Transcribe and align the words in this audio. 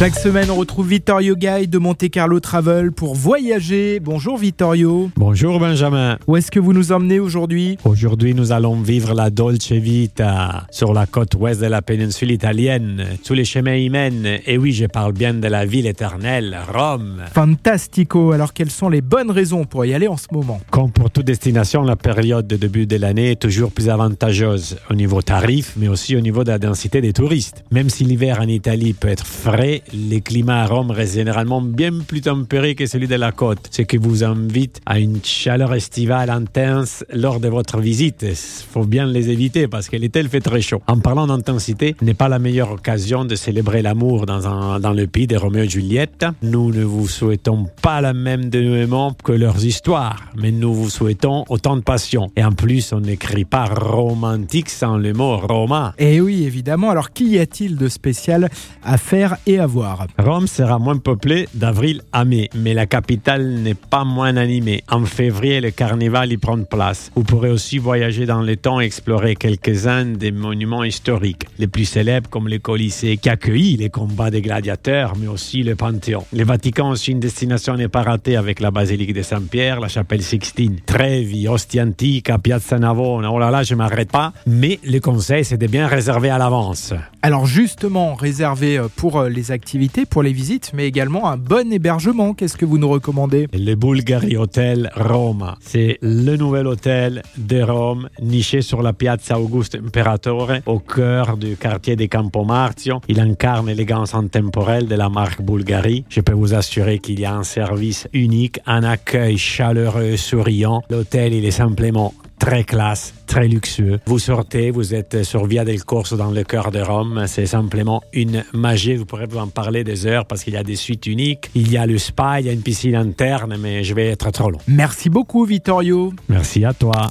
Chaque 0.00 0.18
semaine, 0.18 0.50
on 0.50 0.54
retrouve 0.54 0.88
Vittorio 0.88 1.36
Gay 1.36 1.66
de 1.66 1.76
Monte 1.76 2.08
Carlo 2.08 2.40
Travel 2.40 2.90
pour 2.90 3.14
voyager. 3.14 4.00
Bonjour 4.00 4.38
Vittorio. 4.38 5.10
Bonjour 5.14 5.60
Benjamin. 5.60 6.16
Où 6.26 6.38
est-ce 6.38 6.50
que 6.50 6.58
vous 6.58 6.72
nous 6.72 6.90
emmenez 6.90 7.20
aujourd'hui? 7.20 7.76
Aujourd'hui, 7.84 8.32
nous 8.32 8.50
allons 8.50 8.80
vivre 8.80 9.12
la 9.12 9.28
Dolce 9.28 9.72
Vita 9.72 10.66
sur 10.70 10.94
la 10.94 11.04
côte 11.04 11.34
ouest 11.34 11.60
de 11.60 11.66
la 11.66 11.82
péninsule 11.82 12.30
italienne. 12.30 13.08
Tous 13.26 13.34
les 13.34 13.44
chemins 13.44 13.74
y 13.74 13.90
mènent. 13.90 14.38
Et 14.46 14.56
oui, 14.56 14.72
je 14.72 14.86
parle 14.86 15.12
bien 15.12 15.34
de 15.34 15.46
la 15.46 15.66
ville 15.66 15.86
éternelle, 15.86 16.56
Rome. 16.72 17.20
Fantastico. 17.34 18.32
Alors, 18.32 18.54
quelles 18.54 18.70
sont 18.70 18.88
les 18.88 19.02
bonnes 19.02 19.30
raisons 19.30 19.64
pour 19.66 19.84
y 19.84 19.92
aller 19.92 20.08
en 20.08 20.16
ce 20.16 20.28
moment? 20.32 20.62
Comme 20.70 20.92
pour 20.92 21.10
toute 21.10 21.26
destination, 21.26 21.82
la 21.82 21.96
période 21.96 22.46
de 22.46 22.56
début 22.56 22.86
de 22.86 22.96
l'année 22.96 23.32
est 23.32 23.40
toujours 23.42 23.70
plus 23.70 23.90
avantageuse 23.90 24.78
au 24.88 24.94
niveau 24.94 25.20
tarif, 25.20 25.74
mais 25.76 25.88
aussi 25.88 26.16
au 26.16 26.22
niveau 26.22 26.42
de 26.42 26.52
la 26.52 26.58
densité 26.58 27.02
des 27.02 27.12
touristes. 27.12 27.64
Même 27.70 27.90
si 27.90 28.04
l'hiver 28.04 28.38
en 28.40 28.48
Italie 28.48 28.94
peut 28.94 29.08
être 29.08 29.26
frais, 29.26 29.82
les 29.92 30.20
climats 30.20 30.62
à 30.62 30.66
Rome 30.66 30.90
restent 30.90 31.14
généralement 31.14 31.60
bien 31.60 31.90
plus 32.06 32.20
tempérés 32.20 32.74
que 32.74 32.86
celui 32.86 33.08
de 33.08 33.14
la 33.14 33.32
côte, 33.32 33.68
ce 33.70 33.82
qui 33.82 33.96
vous 33.96 34.24
invite 34.24 34.80
à 34.86 34.98
une 34.98 35.18
chaleur 35.22 35.74
estivale 35.74 36.30
intense 36.30 37.04
lors 37.12 37.40
de 37.40 37.48
votre 37.48 37.80
visite. 37.80 38.26
Faut 38.72 38.84
bien 38.84 39.06
les 39.06 39.30
éviter 39.30 39.68
parce 39.68 39.88
que 39.88 39.96
l'été, 39.96 40.20
fait 40.28 40.40
très 40.40 40.60
chaud. 40.60 40.82
En 40.86 40.98
parlant 40.98 41.26
d'intensité, 41.26 41.96
n'est 42.02 42.14
pas 42.14 42.28
la 42.28 42.38
meilleure 42.38 42.72
occasion 42.72 43.24
de 43.24 43.34
célébrer 43.34 43.82
l'amour 43.82 44.26
dans, 44.26 44.78
dans 44.78 44.92
le 44.92 45.06
pays 45.06 45.26
de 45.26 45.36
Roméo 45.36 45.64
et 45.64 45.68
Juliette. 45.68 46.26
Nous 46.42 46.72
ne 46.72 46.84
vous 46.84 47.08
souhaitons 47.08 47.66
pas 47.82 48.00
la 48.00 48.12
même 48.12 48.50
dénouement 48.50 49.14
que 49.24 49.32
leurs 49.32 49.64
histoires, 49.64 50.30
mais 50.36 50.52
nous 50.52 50.74
vous 50.74 50.90
souhaitons 50.90 51.44
autant 51.48 51.76
de 51.76 51.82
passion. 51.82 52.30
Et 52.36 52.44
en 52.44 52.52
plus, 52.52 52.92
on 52.92 53.00
n'écrit 53.00 53.44
pas 53.44 53.64
romantique 53.64 54.68
sans 54.68 54.98
le 54.98 55.12
mot 55.12 55.38
romain. 55.38 55.94
Eh 55.98 56.20
oui, 56.20 56.44
évidemment. 56.44 56.90
Alors, 56.90 57.12
qu'y 57.12 57.38
a-t-il 57.38 57.76
de 57.76 57.88
spécial 57.88 58.50
à 58.84 58.98
faire 58.98 59.36
et 59.46 59.58
à 59.58 59.66
voir? 59.66 59.79
Rome 60.18 60.46
sera 60.46 60.78
moins 60.78 60.98
peuplée 60.98 61.48
d'avril 61.54 62.02
à 62.12 62.24
mai, 62.24 62.50
mais 62.54 62.74
la 62.74 62.86
capitale 62.86 63.48
n'est 63.48 63.74
pas 63.74 64.04
moins 64.04 64.36
animée. 64.36 64.82
En 64.90 65.04
février, 65.04 65.60
le 65.60 65.70
carnaval 65.70 66.32
y 66.32 66.36
prend 66.36 66.62
place. 66.62 67.10
Vous 67.14 67.22
pourrez 67.22 67.50
aussi 67.50 67.78
voyager 67.78 68.26
dans 68.26 68.42
le 68.42 68.56
temps 68.56 68.80
et 68.80 68.84
explorer 68.84 69.36
quelques-uns 69.36 70.04
des 70.04 70.32
monuments 70.32 70.84
historiques, 70.84 71.46
les 71.58 71.66
plus 71.66 71.84
célèbres 71.84 72.28
comme 72.28 72.48
le 72.48 72.58
Colisée 72.58 73.16
qui 73.16 73.28
accueillit 73.28 73.76
les 73.76 73.90
combats 73.90 74.30
des 74.30 74.42
gladiateurs, 74.42 75.14
mais 75.18 75.28
aussi 75.28 75.62
le 75.62 75.74
Panthéon. 75.76 76.24
Le 76.32 76.44
Vatican 76.44 76.90
aussi 76.90 77.12
une 77.12 77.20
destination 77.20 77.76
n'est 77.76 77.88
pas 77.88 78.02
ratée 78.02 78.36
avec 78.36 78.60
la 78.60 78.70
basilique 78.70 79.14
de 79.14 79.22
Saint-Pierre, 79.22 79.80
la 79.80 79.88
chapelle 79.88 80.22
Sixtine, 80.22 80.76
Trevi, 80.84 81.48
Ostia 81.48 81.84
Antica, 81.84 82.38
Piazza 82.38 82.78
Navona. 82.78 83.32
Oh 83.32 83.38
là 83.38 83.50
là, 83.50 83.62
je 83.62 83.74
m'arrête 83.74 84.10
pas. 84.10 84.32
Mais 84.46 84.78
le 84.84 84.98
conseil, 85.00 85.44
c'est 85.44 85.58
de 85.58 85.66
bien 85.66 85.86
réserver 85.86 86.30
à 86.30 86.38
l'avance. 86.38 86.92
Alors 87.22 87.46
justement, 87.46 88.14
réserver 88.14 88.80
pour 88.96 89.22
les 89.24 89.50
activités 89.50 89.69
pour 90.10 90.22
les 90.22 90.32
visites, 90.32 90.72
mais 90.74 90.86
également 90.86 91.28
un 91.28 91.36
bon 91.36 91.72
hébergement. 91.72 92.34
Qu'est-ce 92.34 92.56
que 92.56 92.64
vous 92.64 92.78
nous 92.78 92.88
recommandez? 92.88 93.46
Le 93.52 93.74
Bulgari 93.74 94.36
Hotel 94.36 94.90
Roma. 94.96 95.56
C'est 95.60 95.98
le 96.02 96.36
nouvel 96.36 96.66
hôtel 96.66 97.22
de 97.36 97.62
Rome, 97.62 98.08
niché 98.20 98.62
sur 98.62 98.82
la 98.82 98.92
Piazza 98.92 99.38
Augusto 99.38 99.78
Imperatore, 99.78 100.54
au 100.66 100.80
cœur 100.80 101.36
du 101.36 101.56
quartier 101.56 101.94
des 101.94 102.08
Campo 102.08 102.44
Marzio. 102.44 103.00
Il 103.08 103.20
incarne 103.20 103.68
l'élégance 103.68 104.14
intemporelle 104.14 104.88
de 104.88 104.96
la 104.96 105.08
marque 105.08 105.40
Bulgari. 105.40 106.04
Je 106.08 106.20
peux 106.20 106.32
vous 106.32 106.54
assurer 106.54 106.98
qu'il 106.98 107.20
y 107.20 107.24
a 107.24 107.34
un 107.34 107.44
service 107.44 108.08
unique, 108.12 108.58
un 108.66 108.82
accueil 108.82 109.38
chaleureux, 109.38 110.16
souriant. 110.16 110.82
L'hôtel, 110.90 111.32
il 111.32 111.44
est 111.44 111.52
simplement 111.52 112.12
très 112.40 112.64
classe, 112.64 113.14
très 113.26 113.46
luxueux. 113.46 114.00
Vous 114.06 114.18
sortez, 114.18 114.72
vous 114.72 114.94
êtes 114.94 115.22
sur 115.22 115.44
Via 115.44 115.64
del 115.64 115.84
Corso 115.84 116.16
dans 116.16 116.32
le 116.32 116.42
cœur 116.42 116.72
de 116.72 116.80
Rome. 116.80 117.24
C'est 117.28 117.46
simplement 117.46 118.02
une 118.12 118.44
magie. 118.52 118.96
Vous 118.96 119.04
pourrez 119.04 119.26
vous 119.26 119.38
en 119.38 119.46
parler 119.46 119.84
des 119.84 120.06
heures 120.06 120.26
parce 120.26 120.42
qu'il 120.42 120.54
y 120.54 120.56
a 120.56 120.64
des 120.64 120.74
suites 120.74 121.06
uniques. 121.06 121.50
Il 121.54 121.70
y 121.70 121.76
a 121.76 121.86
le 121.86 121.98
spa, 121.98 122.40
il 122.40 122.46
y 122.46 122.48
a 122.48 122.52
une 122.52 122.62
piscine 122.62 122.96
interne, 122.96 123.56
mais 123.60 123.84
je 123.84 123.94
vais 123.94 124.08
être 124.08 124.30
trop 124.32 124.50
long. 124.50 124.58
Merci 124.66 125.10
beaucoup, 125.10 125.44
Vittorio. 125.44 126.12
Merci 126.28 126.64
à 126.64 126.72
toi. 126.72 127.08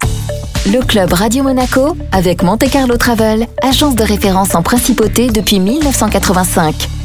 Le 0.65 0.85
club 0.85 1.13
Radio 1.13 1.43
Monaco 1.43 1.95
avec 2.11 2.43
Monte 2.43 2.69
Carlo 2.69 2.97
Travel, 2.97 3.47
agence 3.61 3.95
de 3.95 4.03
référence 4.03 4.55
en 4.55 4.63
principauté 4.63 5.29
depuis 5.29 5.59
1985. 5.59 6.98